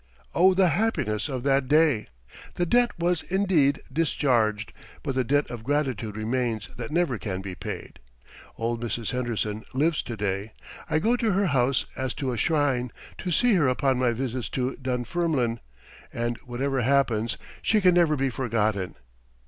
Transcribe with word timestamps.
Oh, 0.33 0.55
the 0.55 0.69
happiness 0.69 1.29
of 1.29 1.43
that 1.43 1.67
day! 1.67 2.07
The 2.55 2.65
debt 2.65 2.89
was, 2.97 3.21
indeed, 3.21 3.81
discharged, 3.93 4.73
but 5.03 5.13
the 5.13 5.23
debt 5.23 5.51
of 5.51 5.63
gratitude 5.63 6.17
remains 6.17 6.69
that 6.75 6.89
never 6.89 7.19
can 7.19 7.39
be 7.41 7.53
paid. 7.53 7.99
Old 8.57 8.81
Mrs. 8.83 9.11
Henderson 9.11 9.63
lives 9.75 10.01
to 10.01 10.17
day. 10.17 10.53
I 10.89 10.97
go 10.97 11.15
to 11.17 11.33
her 11.33 11.45
house 11.45 11.85
as 11.95 12.15
to 12.15 12.31
a 12.33 12.37
shrine, 12.37 12.91
to 13.19 13.29
see 13.29 13.53
her 13.53 13.67
upon 13.67 13.99
my 13.99 14.11
visits 14.11 14.49
to 14.57 14.75
Dunfermline; 14.81 15.59
and 16.11 16.37
whatever 16.47 16.81
happens 16.81 17.37
she 17.61 17.79
can 17.79 17.93
never 17.93 18.15
be 18.15 18.31
forgotten. 18.31 18.95